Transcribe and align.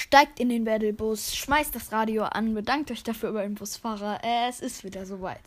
steigt 0.00 0.40
in 0.40 0.48
den 0.48 0.64
Battlebus, 0.64 1.36
schmeißt 1.36 1.74
das 1.74 1.92
Radio 1.92 2.24
an, 2.24 2.54
bedankt 2.54 2.90
euch 2.90 3.02
dafür 3.02 3.28
über 3.28 3.42
den 3.42 3.54
Busfahrer. 3.54 4.20
Es 4.48 4.60
ist 4.60 4.82
wieder 4.82 5.04
soweit. 5.04 5.42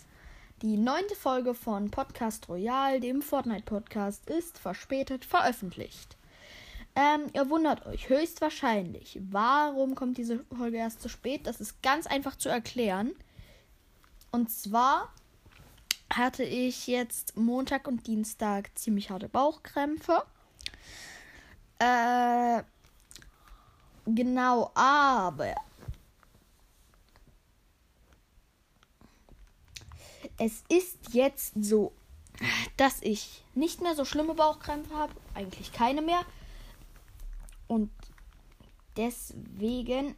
Die 0.62 0.78
neunte 0.78 1.16
Folge 1.16 1.55
von 1.55 1.89
Podcast 1.89 2.48
Royal, 2.50 3.00
dem 3.00 3.24
Fortnite-Podcast, 3.24 4.29
ist 4.29 4.60
verspätet 4.60 5.25
veröffentlicht. 5.25 6.18
Ähm, 6.96 7.24
ihr 7.34 7.50
wundert 7.50 7.88
euch 7.88 8.10
höchstwahrscheinlich, 8.10 9.20
warum 9.32 9.96
kommt 9.96 10.20
diese 10.20 10.46
Folge 10.56 10.78
erst 10.78 11.01
zu 11.01 11.10
spät? 11.10 11.47
Das 11.47 11.60
ist 11.60 11.82
ganz 11.82 12.06
einfach 12.06 12.36
zu 12.36 12.47
erklären. 12.47 13.14
Und 14.32 14.51
zwar 14.51 15.11
hatte 16.14 16.43
ich 16.43 16.86
jetzt 16.86 17.36
Montag 17.36 17.88
und 17.88 18.06
Dienstag 18.06 18.70
ziemlich 18.78 19.10
harte 19.10 19.29
Bauchkrämpfe. 19.29 20.21
Äh, 21.79 22.61
genau, 24.06 24.71
aber 24.75 25.56
es 30.38 30.64
ist 30.70 31.14
jetzt 31.14 31.54
so, 31.61 31.92
dass 32.78 33.02
ich 33.02 33.44
nicht 33.53 33.81
mehr 33.81 33.95
so 33.95 34.06
schlimme 34.06 34.34
Bauchkrämpfe 34.34 34.95
habe, 34.95 35.14
eigentlich 35.34 35.72
keine 35.72 36.02
mehr. 36.02 36.22
Und 37.67 37.92
deswegen 38.97 40.16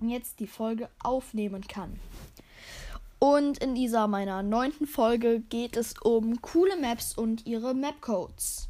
jetzt 0.00 0.40
die 0.40 0.46
Folge 0.46 0.88
aufnehmen 1.02 1.66
kann. 1.66 1.98
Und 3.18 3.58
in 3.58 3.74
dieser 3.74 4.08
meiner 4.08 4.42
neunten 4.42 4.86
Folge 4.86 5.40
geht 5.40 5.76
es 5.76 5.94
um 6.02 6.40
coole 6.42 6.76
Maps 6.76 7.16
und 7.16 7.46
ihre 7.46 7.72
Mapcodes. 7.72 8.68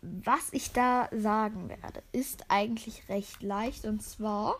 Was 0.00 0.52
ich 0.52 0.72
da 0.72 1.08
sagen 1.12 1.68
werde, 1.68 2.02
ist 2.12 2.44
eigentlich 2.48 3.08
recht 3.08 3.42
leicht. 3.42 3.84
Und 3.84 4.02
zwar 4.02 4.56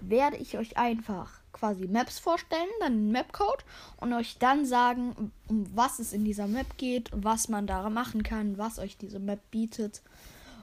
werde 0.00 0.36
ich 0.36 0.58
euch 0.58 0.76
einfach 0.76 1.40
quasi 1.52 1.86
Maps 1.86 2.18
vorstellen, 2.18 2.68
dann 2.80 2.92
einen 2.92 3.12
Mapcode 3.12 3.64
und 3.98 4.12
euch 4.12 4.36
dann 4.38 4.66
sagen, 4.66 5.32
um 5.48 5.66
was 5.74 5.98
es 5.98 6.12
in 6.12 6.24
dieser 6.24 6.46
Map 6.46 6.76
geht, 6.76 7.10
was 7.12 7.48
man 7.48 7.66
da 7.66 7.88
machen 7.88 8.22
kann, 8.22 8.58
was 8.58 8.78
euch 8.78 8.98
diese 8.98 9.18
Map 9.18 9.40
bietet. 9.50 10.02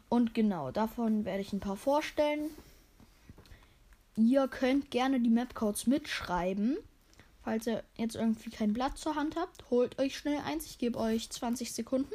Und 0.09 0.34
genau, 0.36 0.72
davon 0.72 1.25
werde 1.25 1.41
ich 1.41 1.53
ein 1.53 1.59
paar 1.59 1.78
vorstellen. 1.78 2.52
Ihr 4.16 4.47
könnt 4.47 4.91
gerne 4.91 5.19
die 5.19 5.31
Mapcodes 5.31 5.88
mitschreiben. 5.88 6.78
Falls 7.44 7.66
ihr 7.66 7.84
jetzt 7.97 8.16
irgendwie 8.16 8.52
kein 8.52 8.73
Blatt 8.73 8.97
zur 8.97 9.16
Hand 9.16 9.36
habt, 9.36 9.69
holt 9.72 9.97
euch 10.00 10.16
schnell 10.16 10.39
eins. 10.45 10.67
Ich 10.67 10.78
gebe 10.78 11.00
euch 11.00 11.30
20 11.30 11.73
Sekunden. 11.73 12.14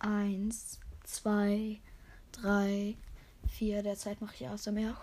Eins, 0.00 0.80
zwei, 1.04 1.78
drei, 2.32 2.96
vier. 3.48 3.82
Derzeit 3.82 4.20
mache 4.22 4.34
ich 4.34 4.48
ASMR. 4.48 4.96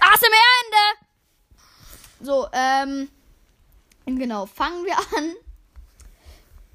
ASMR 0.00 0.48
Ende! 0.64 1.06
So, 2.20 2.48
ähm. 2.52 3.08
Genau, 4.06 4.46
fangen 4.46 4.84
wir 4.84 4.96
an 4.96 5.47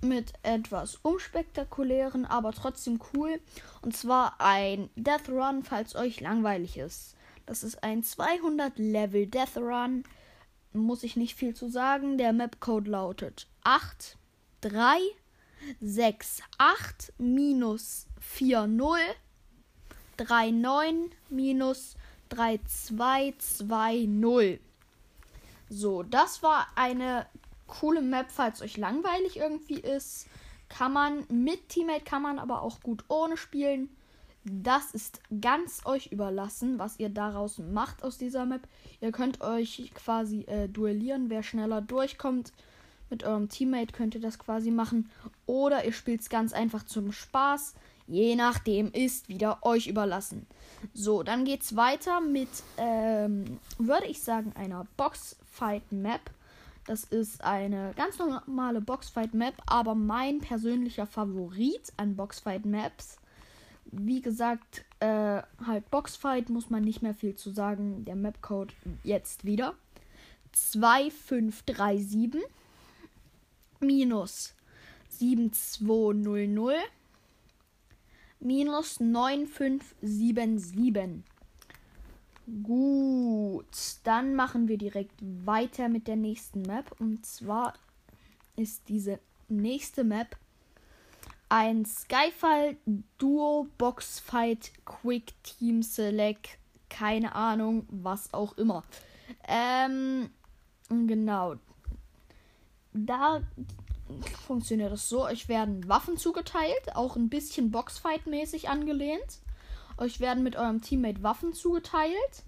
mit 0.04 0.34
etwas 0.44 0.96
unspektakulären, 1.02 2.26
aber 2.26 2.52
trotzdem 2.52 3.00
cool. 3.14 3.40
Und 3.82 3.96
zwar 3.96 4.36
ein 4.40 4.90
Death 4.96 5.30
Run, 5.30 5.64
falls 5.64 5.96
euch 5.96 6.20
langweilig 6.20 6.78
ist. 6.78 7.16
Das 7.46 7.64
ist 7.64 7.84
ein 7.84 8.04
200 8.04 8.78
Level 8.78 9.28
Death 9.28 9.58
Run. 9.58 10.04
Muss 10.74 11.04
ich 11.04 11.16
nicht 11.16 11.36
viel 11.36 11.56
zu 11.56 11.70
sagen. 11.70 12.18
Der 12.18 12.34
Mapcode 12.34 12.88
lautet 12.88 13.48
8 13.64 14.18
3 14.62 14.98
6 15.82 16.42
8 16.58 17.14
minus 17.18 18.08
4 18.20 18.68
0 18.68 18.98
3 20.18 20.52
9 20.52 21.10
minus 21.30 21.96
3 22.30 22.60
2 22.66 23.34
2 23.38 24.06
0. 24.08 24.60
So, 25.70 26.04
das 26.04 26.44
war 26.44 26.68
eine 26.76 27.26
coole 27.80 28.02
Map, 28.02 28.28
falls 28.30 28.62
euch 28.62 28.78
langweilig 28.78 29.38
irgendwie 29.38 29.80
ist. 29.80 30.28
Kann 30.70 30.94
man 30.94 31.26
mit 31.30 31.70
Teammate, 31.70 32.04
kann 32.04 32.22
man 32.22 32.40
aber 32.40 32.62
auch 32.62 32.82
gut 32.82 33.04
ohne 33.08 33.38
spielen. 33.38 33.90
Das 34.46 34.92
ist 34.92 35.22
ganz 35.42 35.86
euch 35.86 36.12
überlassen, 36.12 36.78
was 36.78 37.00
ihr 37.00 37.10
daraus 37.10 37.60
macht 37.60 38.04
aus 38.04 38.18
dieser 38.18 38.46
Map. 38.46 38.68
Ihr 39.00 39.12
könnt 39.12 39.42
euch 39.42 39.92
quasi 39.96 40.42
äh, 40.42 40.68
duellieren, 40.68 41.30
wer 41.30 41.44
schneller 41.44 41.82
durchkommt. 41.82 42.52
Mit 43.10 43.24
eurem 43.24 43.48
Teammate 43.48 43.94
könnt 43.94 44.16
ihr 44.16 44.22
das 44.22 44.40
quasi 44.40 44.70
machen. 44.70 45.10
Oder 45.46 45.86
ihr 45.86 45.94
spielt 45.94 46.22
es 46.22 46.30
ganz 46.30 46.52
einfach 46.52 46.84
zum 46.84 47.12
Spaß. 47.12 47.76
Je 48.08 48.36
nachdem 48.36 48.92
ist 48.92 49.30
wieder 49.30 49.60
euch 49.62 49.88
überlassen. 49.88 50.46
So, 50.94 51.24
dann 51.24 51.46
geht's 51.46 51.76
weiter 51.78 52.20
mit, 52.20 52.50
ähm, 52.78 53.60
würde 53.78 54.08
ich 54.08 54.22
sagen, 54.22 54.52
einer 54.58 54.86
Boxfight-Map. 54.98 56.22
Das 56.86 57.06
ist 57.06 57.44
eine 57.44 57.94
ganz 57.96 58.20
normale 58.20 58.82
Boxfight-Map, 58.82 59.56
aber 59.66 59.96
mein 59.96 60.40
persönlicher 60.40 61.06
Favorit 61.06 61.94
an 61.96 62.16
Boxfight-Maps. 62.16 63.18
Wie 63.86 64.22
gesagt, 64.22 64.84
äh, 65.00 65.42
halt 65.66 65.90
Boxfight 65.92 66.50
muss 66.50 66.70
man 66.70 66.84
nicht 66.84 67.02
mehr 67.02 67.14
viel 67.14 67.36
zu 67.36 67.52
sagen. 67.52 68.04
Der 68.06 68.16
Mapcode 68.16 68.74
jetzt 69.04 69.46
wieder. 69.46 69.76
2537 70.52 72.42
minus 73.80 74.54
7200 75.10 76.76
minus 78.40 79.00
9577. 79.00 81.24
Gut, 82.62 83.66
dann 84.04 84.36
machen 84.36 84.68
wir 84.68 84.78
direkt 84.78 85.16
weiter 85.22 85.88
mit 85.88 86.08
der 86.08 86.18
nächsten 86.18 86.64
Map. 86.64 86.94
Und 87.00 87.26
zwar 87.26 87.74
ist 88.56 88.90
diese 88.90 89.20
nächste 89.48 90.04
Map 90.04 90.36
ein 91.48 91.86
Skyfall 91.86 92.78
Duo 93.18 93.68
Box 93.78 94.20
Fight 94.20 94.72
Quick 94.86 95.34
Team 95.44 95.84
Select. 95.84 96.58
Keine 96.90 97.34
Ahnung, 97.36 97.88
was 97.90 98.34
auch 98.34 98.58
immer. 98.58 98.84
Ähm, 99.48 100.30
genau. 100.90 101.56
Da 102.92 103.42
funktioniert 104.46 104.92
das 104.92 105.08
so: 105.08 105.26
Euch 105.26 105.48
werden 105.48 105.88
Waffen 105.88 106.18
zugeteilt, 106.18 106.96
auch 106.96 107.16
ein 107.16 107.30
bisschen 107.30 107.72
Boxfight-mäßig 107.72 108.68
angelehnt. 108.68 109.40
Euch 109.98 110.20
werden 110.20 110.44
mit 110.44 110.56
eurem 110.56 110.82
Teammate 110.82 111.24
Waffen 111.24 111.54
zugeteilt. 111.54 112.44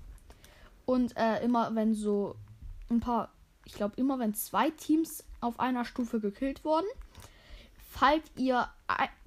Und 0.86 1.16
äh, 1.18 1.44
immer 1.44 1.74
wenn 1.76 1.94
so 1.94 2.36
ein 2.90 3.00
paar, 3.00 3.32
ich 3.66 3.74
glaube 3.74 3.96
immer 3.98 4.20
wenn 4.20 4.34
zwei 4.34 4.70
Teams 4.70 5.24
auf 5.42 5.60
einer 5.60 5.86
Stufe 5.86 6.20
gekillt 6.20 6.64
wurden, 6.64 6.88
fallt 7.90 8.24
ihr 8.36 8.68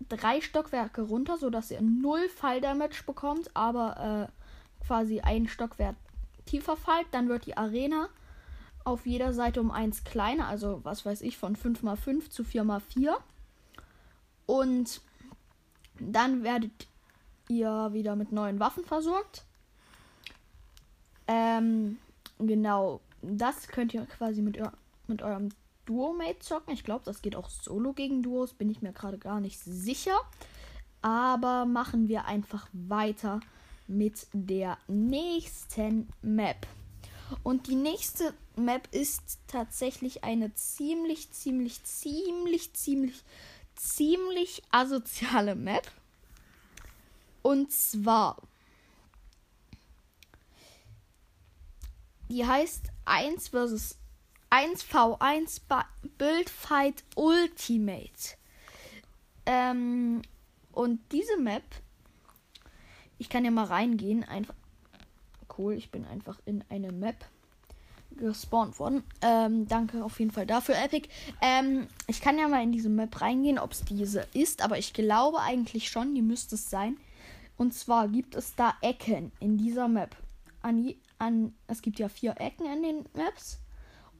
drei 0.08 0.40
Stockwerke 0.40 1.02
runter, 1.02 1.38
sodass 1.38 1.70
ihr 1.70 1.80
null 1.80 2.28
Falldamage 2.28 3.02
bekommt, 3.04 3.50
aber 3.54 4.28
äh, 4.28 4.84
quasi 4.86 5.20
ein 5.20 5.48
Stockwerk 5.48 5.96
tiefer 6.46 6.76
fallt. 6.76 7.06
Dann 7.12 7.28
wird 7.28 7.46
die 7.46 7.56
Arena 7.56 8.08
auf 8.84 9.06
jeder 9.06 9.32
Seite 9.32 9.60
um 9.60 9.70
eins 9.70 10.04
kleiner, 10.04 10.46
also 10.46 10.80
was 10.84 11.04
weiß 11.04 11.22
ich, 11.22 11.36
von 11.36 11.56
5x5 11.56 12.30
zu 12.30 12.42
4x4. 12.42 13.16
Und 14.46 15.00
dann 15.98 16.42
werdet 16.42 16.86
ihr 17.48 17.90
wieder 17.92 18.16
mit 18.16 18.32
neuen 18.32 18.60
Waffen 18.60 18.84
versorgt. 18.84 19.44
Ähm, 21.26 21.98
genau, 22.38 23.00
das 23.22 23.68
könnt 23.68 23.92
ihr 23.94 24.06
quasi 24.06 24.42
mit, 24.42 24.58
mit 25.06 25.22
eurem 25.22 25.50
Duo-Mate 25.86 26.40
zocken. 26.40 26.74
Ich 26.74 26.84
glaube, 26.84 27.04
das 27.04 27.22
geht 27.22 27.36
auch 27.36 27.50
solo 27.50 27.92
gegen 27.92 28.22
Duos, 28.22 28.52
bin 28.52 28.70
ich 28.70 28.82
mir 28.82 28.92
gerade 28.92 29.18
gar 29.18 29.40
nicht 29.40 29.58
sicher. 29.58 30.16
Aber 31.00 31.64
machen 31.64 32.08
wir 32.08 32.24
einfach 32.24 32.68
weiter 32.72 33.40
mit 33.86 34.26
der 34.32 34.78
nächsten 34.86 36.08
Map. 36.22 36.66
Und 37.42 37.66
die 37.66 37.74
nächste 37.74 38.34
Map 38.56 38.88
ist 38.90 39.40
tatsächlich 39.46 40.24
eine 40.24 40.54
ziemlich, 40.54 41.30
ziemlich, 41.30 41.84
ziemlich, 41.84 42.72
ziemlich, 42.74 43.22
ziemlich 43.74 44.62
asoziale 44.70 45.54
Map. 45.54 45.90
Und 47.42 47.72
zwar. 47.72 48.36
Die 52.28 52.46
heißt 52.46 52.90
1 53.06 53.48
vs 53.48 53.96
1 54.50 54.84
V1 54.84 55.60
Build 56.16 56.50
Fight 56.50 57.04
Ultimate. 57.16 58.36
Ähm, 59.46 60.22
und 60.72 61.00
diese 61.12 61.36
Map, 61.38 61.64
ich 63.18 63.28
kann 63.28 63.44
ja 63.44 63.50
mal 63.50 63.64
reingehen. 63.64 64.24
Einfach 64.24 64.54
cool, 65.58 65.74
ich 65.74 65.90
bin 65.90 66.06
einfach 66.06 66.38
in 66.44 66.64
eine 66.68 66.92
Map. 66.92 67.16
gespawnt 68.16 68.78
worden. 68.78 69.04
Ähm, 69.22 69.68
danke 69.68 70.02
auf 70.02 70.18
jeden 70.18 70.30
Fall 70.30 70.46
dafür, 70.46 70.76
Epic. 70.76 71.08
Ähm, 71.40 71.86
ich 72.06 72.20
kann 72.20 72.38
ja 72.38 72.48
mal 72.48 72.62
in 72.62 72.72
diese 72.72 72.88
Map 72.88 73.20
reingehen, 73.20 73.58
ob 73.58 73.72
es 73.72 73.84
diese 73.84 74.26
ist, 74.32 74.62
aber 74.62 74.78
ich 74.78 74.92
glaube 74.92 75.40
eigentlich 75.40 75.88
schon, 75.88 76.14
die 76.14 76.22
müsste 76.22 76.56
es 76.56 76.68
sein. 76.68 76.96
Und 77.58 77.74
zwar 77.74 78.08
gibt 78.08 78.36
es 78.36 78.54
da 78.54 78.74
Ecken 78.80 79.32
in 79.40 79.58
dieser 79.58 79.88
Map. 79.88 80.16
An, 80.62 80.94
an, 81.18 81.52
es 81.66 81.82
gibt 81.82 81.98
ja 81.98 82.08
vier 82.08 82.34
Ecken 82.38 82.66
in 82.66 82.82
den 82.82 83.04
Maps. 83.14 83.58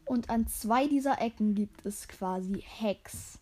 Und 0.05 0.29
an 0.29 0.49
zwei 0.49 0.89
dieser 0.89 1.21
Ecken 1.21 1.55
gibt 1.55 1.87
es 1.87 2.09
quasi 2.09 2.65
Hacks. 2.81 3.39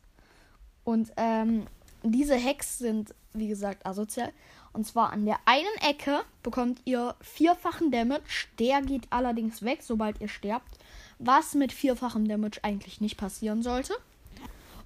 Und 0.84 1.12
ähm, 1.16 1.66
diese 2.02 2.40
Hacks 2.40 2.78
sind, 2.78 3.14
wie 3.32 3.48
gesagt, 3.48 3.86
asozial. 3.86 4.32
Und 4.74 4.86
zwar 4.86 5.12
an 5.12 5.24
der 5.24 5.38
einen 5.46 5.64
Ecke 5.80 6.20
bekommt 6.42 6.82
ihr 6.84 7.14
vierfachen 7.22 7.90
Damage. 7.90 8.48
Der 8.58 8.82
geht 8.82 9.06
allerdings 9.10 9.62
weg, 9.62 9.80
sobald 9.82 10.20
ihr 10.20 10.28
sterbt. 10.28 10.78
Was 11.18 11.54
mit 11.54 11.72
vierfachem 11.72 12.28
Damage 12.28 12.62
eigentlich 12.62 13.00
nicht 13.00 13.16
passieren 13.16 13.62
sollte. 13.62 13.94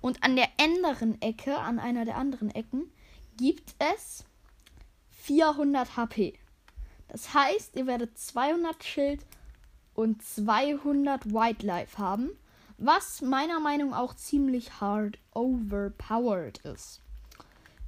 Und 0.01 0.23
an 0.23 0.37
der 0.37 0.49
anderen 0.61 1.21
Ecke, 1.21 1.59
an 1.59 1.81
einer 1.81 2.05
der 2.05 2.17
anderen 2.17 2.55
Ecken, 2.55 2.85
gibt 3.37 3.75
es 3.79 4.25
400 5.31 5.97
HP. 5.97 6.35
Das 7.07 7.33
heißt, 7.33 7.77
ihr 7.77 7.87
werdet 7.87 8.19
200 8.19 8.83
Schild 8.83 9.25
und 9.95 10.25
200 10.25 11.33
Wildlife 11.33 11.99
haben, 11.99 12.31
was 12.79 13.23
meiner 13.23 13.61
Meinung 13.61 13.91
nach 13.91 14.01
auch 14.01 14.15
ziemlich 14.15 14.81
hard 14.81 15.19
overpowered 15.33 16.59
ist. 16.65 17.01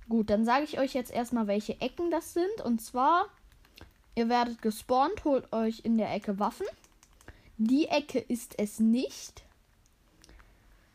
Gut, 0.09 0.31
dann 0.31 0.45
sage 0.45 0.63
ich 0.63 0.79
euch 0.79 0.95
jetzt 0.95 1.11
erstmal, 1.11 1.49
welche 1.49 1.81
Ecken 1.81 2.13
das 2.13 2.33
sind. 2.33 2.61
Und 2.65 2.81
zwar, 2.81 3.27
ihr 4.15 4.29
werdet 4.29 4.63
gespawnt, 4.63 5.25
holt 5.25 5.53
euch 5.53 5.81
in 5.85 5.99
der 5.99 6.15
Ecke 6.15 6.39
Waffen. 6.39 6.67
Die 7.57 7.89
Ecke 7.89 8.21
ist 8.21 8.57
es 8.61 8.79
nicht. 8.79 9.43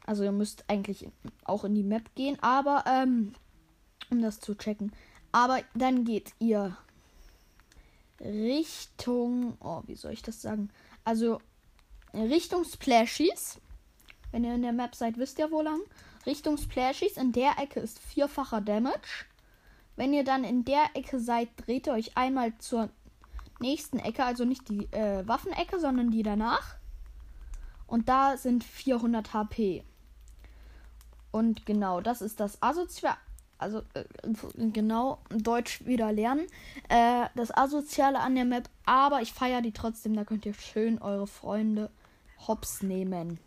Also 0.05 0.23
ihr 0.23 0.31
müsst 0.31 0.63
eigentlich 0.69 1.09
auch 1.43 1.65
in 1.65 1.75
die 1.75 1.83
Map 1.83 2.15
gehen, 2.15 2.37
aber 2.41 2.85
ähm, 2.87 3.33
um 4.09 4.21
das 4.21 4.39
zu 4.39 4.55
checken. 4.55 4.93
Aber 5.37 5.61
dann 5.75 6.03
geht 6.03 6.33
ihr 6.39 6.75
Richtung. 8.19 9.55
Oh, 9.59 9.83
wie 9.85 9.93
soll 9.93 10.13
ich 10.13 10.23
das 10.23 10.41
sagen? 10.41 10.71
Also 11.03 11.39
Richtung 12.11 12.63
Splashies. 12.63 13.59
Wenn 14.31 14.43
ihr 14.43 14.55
in 14.55 14.63
der 14.63 14.73
Map 14.73 14.95
seid, 14.95 15.19
wisst 15.19 15.37
ihr 15.37 15.51
wo 15.51 15.61
lang. 15.61 15.79
Richtung 16.25 16.57
Splashies. 16.57 17.17
In 17.17 17.33
der 17.33 17.59
Ecke 17.59 17.79
ist 17.79 17.99
vierfacher 17.99 18.61
Damage. 18.61 19.27
Wenn 19.95 20.11
ihr 20.11 20.23
dann 20.23 20.43
in 20.43 20.65
der 20.65 20.89
Ecke 20.95 21.19
seid, 21.19 21.49
dreht 21.57 21.85
ihr 21.85 21.93
euch 21.93 22.17
einmal 22.17 22.57
zur 22.57 22.89
nächsten 23.59 23.99
Ecke. 23.99 24.25
Also 24.25 24.43
nicht 24.43 24.67
die 24.69 24.91
äh, 24.91 25.27
Waffenecke, 25.27 25.79
sondern 25.79 26.09
die 26.09 26.23
danach. 26.23 26.77
Und 27.85 28.09
da 28.09 28.37
sind 28.37 28.63
400 28.63 29.35
HP. 29.35 29.83
Und 31.29 31.67
genau, 31.67 32.01
das 32.01 32.23
ist 32.23 32.39
das 32.39 32.59
asozial 32.63 33.17
also 33.57 33.81
äh, 33.93 34.03
genau, 34.71 35.19
Deutsch 35.29 35.85
wieder 35.85 36.11
lernen. 36.11 36.47
Äh, 36.89 37.27
das 37.35 37.55
Asoziale 37.55 38.19
an 38.19 38.35
der 38.35 38.43
Map, 38.45 38.69
aber 38.85 39.21
ich 39.21 39.33
feiere 39.33 39.61
die 39.61 39.71
trotzdem. 39.71 40.15
Da 40.15 40.25
könnt 40.25 40.45
ihr 40.45 40.53
schön 40.53 41.01
eure 41.01 41.27
Freunde 41.27 41.89
hops 42.47 42.83
nehmen. 42.83 43.39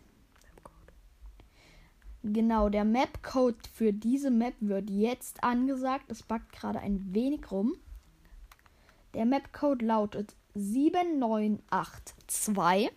Genau, 2.22 2.68
der 2.68 2.84
Map-Code 2.84 3.56
für 3.72 3.94
diese 3.94 4.30
Map 4.30 4.52
wird 4.60 4.90
jetzt 4.90 5.42
angesagt. 5.42 6.04
Es 6.08 6.22
backt 6.22 6.52
gerade 6.52 6.80
ein 6.80 7.14
wenig 7.14 7.50
rum. 7.50 7.76
Der 9.14 9.24
Map-Code 9.24 9.86
lautet 9.86 10.34
7982 10.54 12.90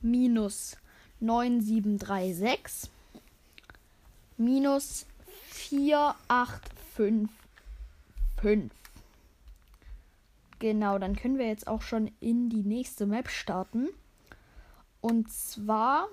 minus 0.00 0.76
9736 1.20 2.90
minus 4.36 5.06
4, 5.72 6.14
8, 6.28 6.70
5, 6.96 7.30
5. 8.42 8.74
Genau, 10.58 10.98
dann 10.98 11.16
können 11.16 11.38
wir 11.38 11.46
jetzt 11.46 11.66
auch 11.66 11.80
schon 11.80 12.12
in 12.20 12.50
die 12.50 12.62
nächste 12.62 13.06
Map 13.06 13.30
starten. 13.30 13.88
Und 15.00 15.32
zwar 15.32 16.08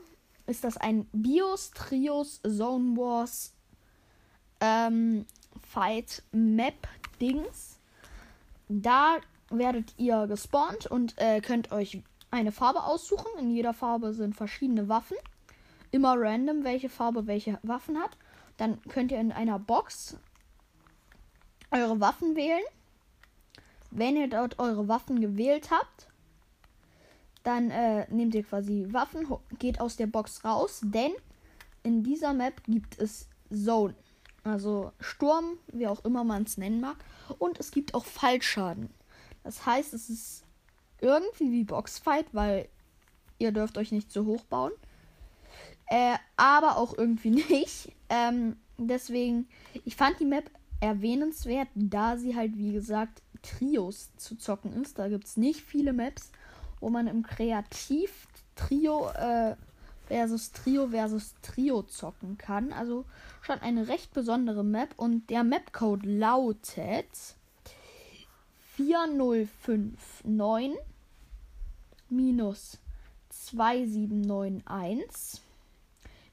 ist 0.47 0.63
das 0.63 0.77
ein 0.77 1.09
Bios 1.11 1.71
Trios 1.71 2.41
Zone 2.43 2.95
Wars 2.95 3.53
ähm, 4.61 5.25
Fight 5.69 6.23
Map 6.31 6.87
Dings. 7.19 7.79
Da 8.69 9.17
werdet 9.49 9.93
ihr 9.97 10.25
gespawnt 10.27 10.85
und 10.85 11.17
äh, 11.17 11.41
könnt 11.41 11.73
euch 11.73 12.01
eine 12.31 12.53
Farbe 12.53 12.85
aussuchen. 12.85 13.27
In 13.41 13.51
jeder 13.51 13.73
Farbe 13.73 14.13
sind 14.13 14.37
verschiedene 14.37 14.87
Waffen. 14.87 15.17
Immer 15.91 16.15
random, 16.17 16.63
welche 16.63 16.87
Farbe 16.87 17.27
welche 17.27 17.59
Waffen 17.61 17.97
hat. 17.97 18.15
Dann 18.59 18.81
könnt 18.89 19.13
ihr 19.13 19.21
in 19.21 19.31
einer 19.31 19.57
Box 19.57 20.17
eure 21.71 22.01
Waffen 22.01 22.35
wählen. 22.35 22.63
Wenn 23.89 24.17
ihr 24.17 24.29
dort 24.29 24.59
eure 24.59 24.89
Waffen 24.89 25.21
gewählt 25.21 25.71
habt, 25.71 26.09
dann 27.43 27.71
äh, 27.71 28.05
nehmt 28.11 28.35
ihr 28.35 28.43
quasi 28.43 28.85
Waffen, 28.91 29.25
geht 29.59 29.79
aus 29.79 29.95
der 29.95 30.07
Box 30.07 30.43
raus, 30.43 30.81
denn 30.83 31.13
in 31.83 32.03
dieser 32.03 32.33
Map 32.33 32.61
gibt 32.65 32.99
es 32.99 33.29
Zone. 33.49 33.95
Also 34.43 34.91
Sturm, 34.99 35.57
wie 35.71 35.87
auch 35.87 36.03
immer 36.03 36.25
man 36.25 36.43
es 36.43 36.57
nennen 36.57 36.81
mag. 36.81 36.97
Und 37.37 37.61
es 37.61 37.71
gibt 37.71 37.93
auch 37.93 38.03
Fallschaden. 38.03 38.89
Das 39.43 39.65
heißt, 39.65 39.93
es 39.93 40.09
ist 40.09 40.43
irgendwie 40.99 41.51
wie 41.53 41.63
Boxfight, 41.63 42.25
weil 42.33 42.67
ihr 43.37 43.53
dürft 43.53 43.77
euch 43.77 43.93
nicht 43.93 44.11
zu 44.11 44.25
hoch 44.25 44.43
bauen. 44.43 44.73
Äh, 45.89 46.15
aber 46.37 46.77
auch 46.77 46.97
irgendwie 46.97 47.31
nicht. 47.31 47.91
Ähm, 48.09 48.55
deswegen, 48.77 49.47
ich 49.85 49.95
fand 49.95 50.19
die 50.19 50.25
Map 50.25 50.49
erwähnenswert, 50.79 51.67
da 51.75 52.17
sie 52.17 52.35
halt, 52.35 52.57
wie 52.57 52.71
gesagt, 52.71 53.21
Trios 53.41 54.11
zu 54.17 54.37
zocken 54.37 54.73
ist. 54.81 54.99
Da 54.99 55.09
gibt 55.09 55.25
es 55.25 55.37
nicht 55.37 55.61
viele 55.61 55.93
Maps, 55.93 56.31
wo 56.79 56.89
man 56.89 57.07
im 57.07 57.23
Kreativ 57.23 58.27
Trio 58.55 59.09
äh, 59.09 59.55
versus 60.07 60.51
Trio 60.51 60.89
versus 60.89 61.35
Trio 61.41 61.81
zocken 61.83 62.37
kann. 62.37 62.73
Also 62.73 63.05
schon 63.41 63.59
eine 63.59 63.87
recht 63.87 64.13
besondere 64.13 64.63
Map. 64.63 64.93
Und 64.97 65.29
der 65.29 65.43
Mapcode 65.43 66.05
lautet 66.05 67.35
4059 68.75 70.79
minus 72.09 72.77
2791 73.29 75.41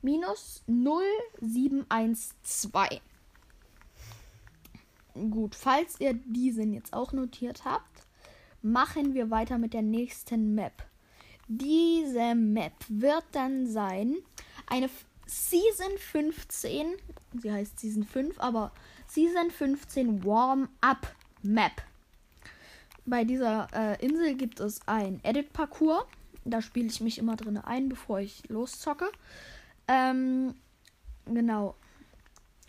minus 0.07 0.63
0712. 0.69 3.01
Gut, 5.15 5.57
falls 5.57 6.01
ihr 6.01 6.15
diesen 6.15 6.73
jetzt 6.73 6.93
auch 6.93 7.13
notiert 7.13 7.65
habt, 7.65 8.07
machen 8.63 9.15
wir 9.15 9.31
weiter 9.31 9.59
mit 9.59 9.75
der 9.75 9.83
nächsten 9.83 10.55
Map. 10.55 10.85
Diese 11.49 12.37
Map 12.37 12.75
wird 12.89 13.25
dann 13.33 13.67
sein 13.67 14.15
eine 14.69 14.89
Season 15.27 15.99
15, 15.99 16.87
sie 17.41 17.53
heißt 17.53 17.81
Season 17.81 18.05
5, 18.05 18.39
aber 18.39 18.71
Season 19.09 19.51
15 19.51 20.25
Warm-Up 20.25 21.17
Map. 21.43 21.83
Bei 23.07 23.25
dieser 23.25 23.67
äh, 23.73 24.05
Insel 24.05 24.35
gibt 24.35 24.61
es 24.61 24.87
ein 24.87 25.19
Edit-Parcours. 25.25 26.05
Da 26.45 26.63
spiele 26.63 26.87
ich 26.87 27.01
mich 27.01 27.19
immer 27.19 27.35
drin 27.35 27.59
ein, 27.59 27.89
bevor 27.89 28.21
ich 28.21 28.49
loszocke. 28.49 29.11
Ähm, 29.89 30.55
genau. 31.27 31.75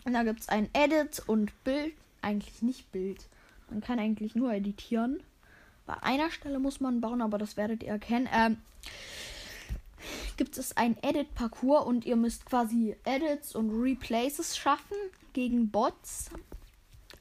Und 0.04 0.12
da 0.14 0.22
gibt 0.22 0.40
es 0.40 0.48
ein 0.48 0.68
Edit 0.72 1.22
und 1.26 1.52
Bild. 1.64 1.94
Eigentlich 2.22 2.62
nicht 2.62 2.90
Bild. 2.92 3.26
Man 3.70 3.80
kann 3.80 3.98
eigentlich 3.98 4.34
nur 4.34 4.52
editieren. 4.52 5.22
Bei 5.86 6.02
einer 6.02 6.30
Stelle 6.30 6.58
muss 6.58 6.80
man 6.80 7.00
bauen, 7.00 7.22
aber 7.22 7.38
das 7.38 7.56
werdet 7.56 7.82
ihr 7.82 7.90
erkennen. 7.90 8.28
Ähm, 8.32 8.58
gibt 10.36 10.56
es 10.58 10.76
ein 10.76 10.96
Edit-Parcours 11.02 11.86
und 11.86 12.06
ihr 12.06 12.16
müsst 12.16 12.46
quasi 12.46 12.96
Edits 13.04 13.54
und 13.54 13.70
Replaces 13.70 14.56
schaffen 14.56 14.96
gegen 15.32 15.70
Bots, 15.70 16.30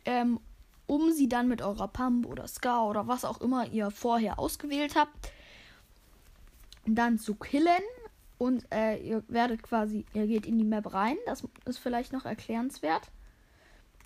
ähm, 0.06 0.40
um 0.86 1.12
sie 1.12 1.28
dann 1.28 1.48
mit 1.48 1.62
eurer 1.62 1.88
Pump 1.88 2.26
oder 2.26 2.48
Scar 2.48 2.88
oder 2.88 3.08
was 3.08 3.26
auch 3.26 3.42
immer 3.42 3.68
ihr 3.68 3.92
vorher 3.92 4.40
ausgewählt 4.40 4.96
habt, 4.96 5.32
dann 6.86 7.20
zu 7.20 7.36
killen 7.36 7.84
und 8.38 8.66
äh, 8.72 8.98
ihr 8.98 9.24
werdet 9.28 9.64
quasi, 9.64 10.06
ihr 10.14 10.28
geht 10.28 10.46
in 10.46 10.58
die 10.58 10.66
Map 10.66 10.94
rein. 10.94 11.18
Das 11.26 11.44
ist 11.66 11.80
vielleicht 11.80 12.14
noch 12.14 12.26
erklärenswert. 12.26 13.12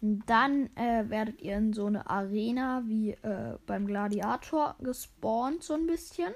Dann 0.01 0.75
äh, 0.75 1.09
werdet 1.09 1.41
ihr 1.41 1.57
in 1.57 1.73
so 1.73 1.85
eine 1.85 2.09
Arena 2.09 2.83
wie 2.85 3.11
äh, 3.11 3.57
beim 3.65 3.85
Gladiator 3.85 4.75
gespawnt, 4.79 5.63
so 5.63 5.73
ein 5.73 5.85
bisschen. 5.85 6.33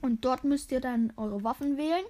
Und 0.00 0.24
dort 0.24 0.44
müsst 0.44 0.72
ihr 0.72 0.80
dann 0.80 1.12
eure 1.16 1.44
Waffen 1.44 1.76
wählen. 1.76 2.04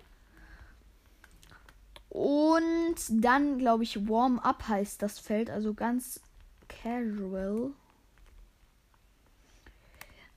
Und 2.08 2.96
dann, 3.10 3.58
glaube 3.58 3.82
ich, 3.82 4.08
Warm-up 4.08 4.68
heißt 4.68 5.02
das 5.02 5.18
Feld, 5.18 5.50
also 5.50 5.74
ganz 5.74 6.20
casual. 6.68 7.72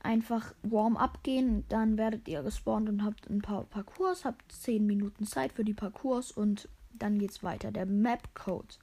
Einfach 0.00 0.54
Warm-up 0.62 1.22
gehen. 1.22 1.64
Dann 1.68 1.98
werdet 1.98 2.26
ihr 2.28 2.42
gespawnt 2.42 2.88
und 2.88 3.04
habt 3.04 3.28
ein 3.28 3.42
paar 3.42 3.64
Parcours, 3.64 4.24
habt 4.24 4.50
10 4.52 4.86
Minuten 4.86 5.26
Zeit 5.26 5.52
für 5.52 5.64
die 5.64 5.74
Parcours 5.74 6.32
und 6.32 6.68
dann 6.92 7.18
geht's 7.18 7.42
weiter. 7.42 7.72
Der 7.72 7.86
Map-Code 7.86 8.74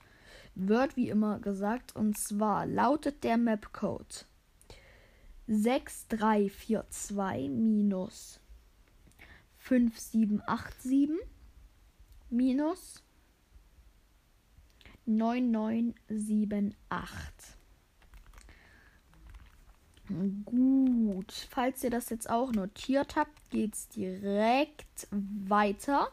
wird 0.55 0.95
wie 0.95 1.09
immer 1.09 1.39
gesagt 1.39 1.95
und 1.95 2.17
zwar 2.17 2.65
lautet 2.65 3.23
der 3.23 3.37
Map-Code 3.37 4.25
6342 5.47 7.49
minus 7.49 8.39
5787 9.57 11.09
minus 12.29 13.03
9978. 15.05 17.56
Gut, 20.45 21.33
falls 21.49 21.83
ihr 21.83 21.89
das 21.89 22.09
jetzt 22.09 22.29
auch 22.29 22.53
notiert 22.53 23.15
habt, 23.15 23.49
geht 23.49 23.73
es 23.73 23.89
direkt 23.89 25.07
weiter 25.11 26.09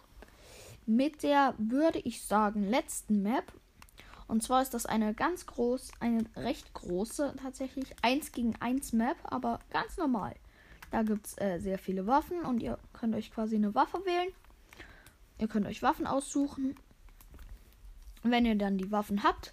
mit 0.87 1.23
der, 1.23 1.55
würde 1.59 2.01
ich 2.01 2.23
sagen, 2.23 2.69
letzten 2.69 3.23
Map. 3.23 3.53
Und 4.27 4.43
zwar 4.43 4.63
ist 4.63 4.75
das 4.75 4.87
eine 4.87 5.15
ganz 5.15 5.47
groß, 5.47 5.93
eine 6.01 6.25
recht 6.37 6.73
große, 6.75 7.35
tatsächlich 7.41 7.95
1 8.03 8.33
gegen 8.33 8.57
1 8.61 8.95
Map, 8.95 9.17
aber 9.25 9.61
ganz 9.71 9.97
normal. 9.97 10.35
Da 10.91 11.03
gibt 11.03 11.27
es 11.27 11.39
äh, 11.39 11.59
sehr 11.59 11.79
viele 11.79 12.07
Waffen 12.07 12.41
und 12.43 12.63
ihr 12.63 12.79
könnt 12.93 13.15
euch 13.15 13.31
quasi 13.31 13.57
eine 13.57 13.75
Waffe 13.75 14.05
wählen. 14.05 14.33
Ihr 15.39 15.49
könnt 15.49 15.67
euch 15.67 15.83
Waffen 15.83 16.07
aussuchen. 16.07 16.77
Wenn 18.23 18.47
ihr 18.47 18.57
dann 18.57 18.79
die 18.79 18.91
Waffen 18.91 19.23
habt, 19.23 19.53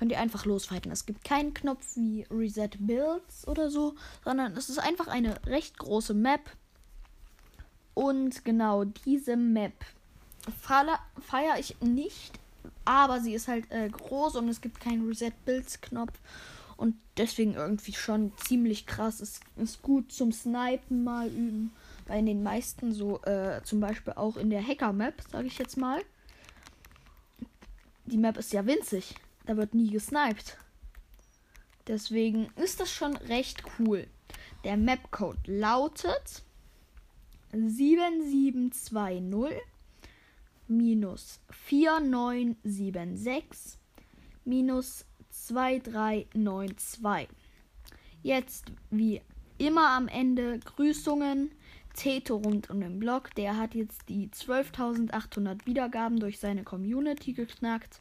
könnt 0.00 0.12
ihr 0.12 0.18
einfach 0.18 0.46
losfighten. 0.46 0.90
Es 0.90 1.04
gibt 1.04 1.24
keinen 1.24 1.52
Knopf 1.52 1.94
wie 1.94 2.26
Reset 2.30 2.70
Builds 2.78 3.46
oder 3.46 3.70
so, 3.70 3.96
sondern 4.24 4.56
es 4.56 4.70
ist 4.70 4.78
einfach 4.78 5.08
eine 5.08 5.34
recht 5.44 5.76
große 5.76 6.14
Map. 6.14 6.40
Und 7.92 8.42
genau 8.46 8.84
diese 8.84 9.36
Map 9.36 9.74
feiere 10.56 11.58
ich 11.58 11.78
nicht, 11.82 12.32
aber 12.86 13.20
sie 13.20 13.34
ist 13.34 13.46
halt 13.46 13.70
äh, 13.70 13.90
groß 13.90 14.36
und 14.36 14.48
es 14.48 14.62
gibt 14.62 14.80
keinen 14.80 15.06
Reset 15.06 15.32
Builds 15.44 15.82
Knopf 15.82 16.18
und 16.78 16.96
deswegen 17.18 17.52
irgendwie 17.52 17.92
schon 17.92 18.32
ziemlich 18.38 18.86
krass. 18.86 19.20
Es 19.20 19.40
ist 19.56 19.82
gut 19.82 20.12
zum 20.12 20.32
Snipen 20.32 21.04
mal 21.04 21.28
üben. 21.28 21.72
Bei 22.06 22.22
den 22.22 22.42
meisten 22.42 22.94
so, 22.94 23.20
äh, 23.24 23.60
zum 23.64 23.80
Beispiel 23.80 24.14
auch 24.14 24.38
in 24.38 24.48
der 24.48 24.66
Hacker-Map, 24.66 25.20
sage 25.30 25.46
ich 25.46 25.58
jetzt 25.58 25.76
mal. 25.76 26.00
Die 28.06 28.16
Map 28.16 28.38
ist 28.38 28.54
ja 28.54 28.64
winzig. 28.64 29.14
Da 29.50 29.56
wird 29.56 29.74
nie 29.74 29.90
gesniped. 29.90 30.56
Deswegen 31.88 32.52
ist 32.54 32.78
das 32.78 32.92
schon 32.92 33.16
recht 33.16 33.64
cool. 33.80 34.06
Der 34.62 34.76
Map-Code 34.76 35.40
lautet 35.46 36.44
7720 37.50 39.60
minus 40.68 41.40
4976 41.50 43.76
minus 44.44 45.04
2392. 45.30 47.28
Jetzt 48.22 48.66
wie 48.90 49.20
immer 49.58 49.96
am 49.96 50.06
Ende 50.06 50.60
Grüßungen. 50.60 51.50
Teto 51.94 52.36
rund 52.36 52.70
um 52.70 52.80
den 52.80 52.98
Blog, 52.98 53.34
der 53.34 53.56
hat 53.56 53.74
jetzt 53.74 54.08
die 54.08 54.28
12.800 54.28 55.66
Wiedergaben 55.66 56.20
durch 56.20 56.38
seine 56.38 56.64
Community 56.64 57.32
geknackt. 57.32 58.00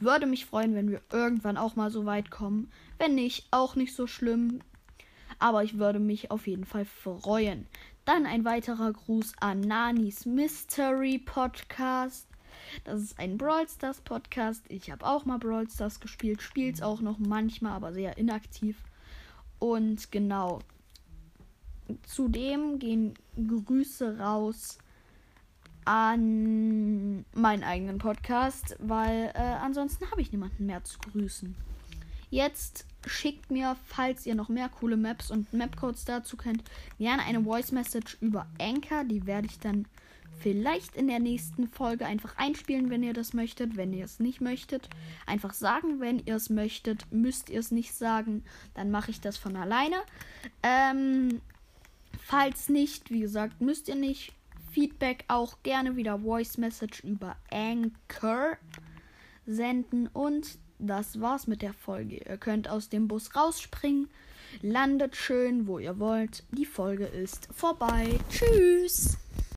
Würde 0.00 0.26
mich 0.26 0.46
freuen, 0.46 0.74
wenn 0.74 0.90
wir 0.90 1.00
irgendwann 1.12 1.56
auch 1.56 1.76
mal 1.76 1.90
so 1.90 2.06
weit 2.06 2.30
kommen. 2.30 2.70
Wenn 2.98 3.14
nicht, 3.14 3.46
auch 3.50 3.76
nicht 3.76 3.94
so 3.94 4.06
schlimm. 4.06 4.60
Aber 5.38 5.62
ich 5.64 5.78
würde 5.78 5.98
mich 5.98 6.30
auf 6.30 6.46
jeden 6.46 6.64
Fall 6.64 6.84
freuen. 6.84 7.66
Dann 8.04 8.26
ein 8.26 8.44
weiterer 8.44 8.92
Gruß 8.92 9.34
an 9.40 9.60
Nanis 9.60 10.26
Mystery 10.26 11.18
Podcast. 11.18 12.28
Das 12.84 13.00
ist 13.00 13.18
ein 13.18 13.36
Brawl 13.36 13.68
Stars 13.68 14.00
Podcast. 14.00 14.64
Ich 14.68 14.90
habe 14.90 15.04
auch 15.04 15.24
mal 15.24 15.38
Brawl 15.38 15.68
Stars 15.68 16.00
gespielt, 16.00 16.42
spielt 16.42 16.76
es 16.76 16.82
auch 16.82 17.00
noch 17.00 17.18
manchmal, 17.18 17.72
aber 17.72 17.92
sehr 17.92 18.16
inaktiv. 18.16 18.76
Und 19.58 20.10
genau. 20.12 20.60
Zudem 22.06 22.78
gehen 22.78 23.14
Grüße 23.36 24.18
raus 24.18 24.78
an 25.84 27.24
meinen 27.32 27.62
eigenen 27.62 27.98
Podcast, 27.98 28.76
weil 28.80 29.30
äh, 29.34 29.38
ansonsten 29.38 30.10
habe 30.10 30.20
ich 30.20 30.32
niemanden 30.32 30.66
mehr 30.66 30.82
zu 30.82 30.98
grüßen. 30.98 31.54
Jetzt 32.28 32.86
schickt 33.06 33.50
mir, 33.52 33.76
falls 33.86 34.26
ihr 34.26 34.34
noch 34.34 34.48
mehr 34.48 34.68
coole 34.68 34.96
Maps 34.96 35.30
und 35.30 35.52
Mapcodes 35.52 36.04
dazu 36.04 36.36
kennt, 36.36 36.64
gerne 36.98 37.22
eine 37.22 37.42
Voice 37.42 37.70
Message 37.70 38.18
über 38.20 38.46
Anchor. 38.60 39.04
Die 39.04 39.26
werde 39.26 39.46
ich 39.46 39.60
dann 39.60 39.86
vielleicht 40.40 40.96
in 40.96 41.06
der 41.06 41.20
nächsten 41.20 41.68
Folge 41.68 42.04
einfach 42.04 42.36
einspielen, 42.36 42.90
wenn 42.90 43.04
ihr 43.04 43.14
das 43.14 43.32
möchtet. 43.32 43.76
Wenn 43.76 43.92
ihr 43.92 44.04
es 44.04 44.18
nicht 44.18 44.40
möchtet, 44.40 44.88
einfach 45.24 45.54
sagen. 45.54 46.00
Wenn 46.00 46.18
ihr 46.18 46.34
es 46.34 46.50
möchtet, 46.50 47.06
müsst 47.12 47.48
ihr 47.48 47.60
es 47.60 47.70
nicht 47.70 47.94
sagen. 47.94 48.44
Dann 48.74 48.90
mache 48.90 49.12
ich 49.12 49.20
das 49.20 49.36
von 49.36 49.56
alleine. 49.56 49.96
Ähm, 50.64 51.40
falls 52.26 52.68
nicht, 52.68 53.10
wie 53.10 53.20
gesagt, 53.20 53.60
müsst 53.60 53.88
ihr 53.88 53.94
nicht. 53.94 54.32
Feedback 54.72 55.24
auch 55.28 55.62
gerne 55.62 55.96
wieder 55.96 56.18
Voice 56.18 56.58
Message 56.58 57.02
über 57.04 57.36
Anchor 57.50 58.58
senden. 59.46 60.08
Und 60.08 60.58
das 60.78 61.20
war's 61.20 61.46
mit 61.46 61.62
der 61.62 61.72
Folge. 61.72 62.16
Ihr 62.16 62.36
könnt 62.36 62.68
aus 62.68 62.88
dem 62.88 63.08
Bus 63.08 63.34
rausspringen. 63.36 64.08
Landet 64.60 65.16
schön, 65.16 65.66
wo 65.66 65.78
ihr 65.78 65.98
wollt. 65.98 66.44
Die 66.50 66.66
Folge 66.66 67.06
ist 67.06 67.48
vorbei. 67.54 68.18
Tschüss. 68.28 69.18